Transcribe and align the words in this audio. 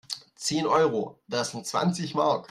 Zehn 0.35 0.65
Euro? 0.65 1.19
Das 1.27 1.51
sind 1.51 1.67
zwanzig 1.67 2.15
Mark! 2.15 2.39